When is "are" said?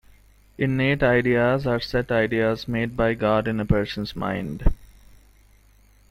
1.67-1.79